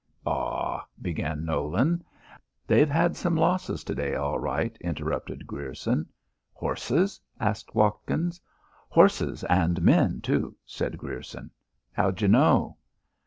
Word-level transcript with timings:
"Aw" 0.25 0.83
began 1.09 1.45
Nolan. 1.45 2.03
"They've 2.65 2.89
had 2.89 3.15
some 3.15 3.35
losses 3.35 3.83
t' 3.83 3.93
day 3.93 4.15
all 4.15 4.39
right," 4.39 4.75
interrupted 4.81 5.45
Grierson. 5.45 6.07
"Horses?" 6.53 7.21
asked 7.39 7.75
Watkins. 7.75 8.41
"Horses 8.89 9.43
and 9.43 9.79
men 9.83 10.19
too," 10.21 10.55
said 10.65 10.97
Grierson. 10.97 11.51
"How 11.91 12.09
d'yeh 12.09 12.29
know?" 12.29 12.77